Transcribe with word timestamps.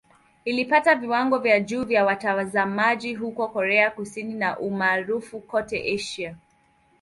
Ilipata 0.45 0.95
viwango 0.95 1.37
vya 1.37 1.59
juu 1.59 1.83
vya 1.85 2.05
watazamaji 2.05 3.13
huko 3.15 3.47
Korea 3.47 3.91
Kusini 3.91 4.33
na 4.33 4.59
umaarufu 4.59 5.39
kote 5.39 5.93
Asia. 5.95 6.35